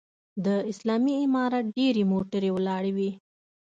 د 0.45 0.47
اسلامي 0.71 1.13
امارت 1.25 1.65
ډېرې 1.77 2.03
موټرې 2.11 2.49
ولاړې 2.53 2.91
وې. 2.97 3.11